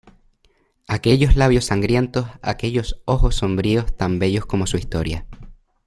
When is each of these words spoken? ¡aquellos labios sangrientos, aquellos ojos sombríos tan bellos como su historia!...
¡aquellos 0.87 1.35
labios 1.35 1.65
sangrientos, 1.65 2.25
aquellos 2.41 3.03
ojos 3.05 3.35
sombríos 3.35 3.95
tan 3.95 4.17
bellos 4.17 4.47
como 4.47 4.65
su 4.65 4.77
historia!... 4.77 5.27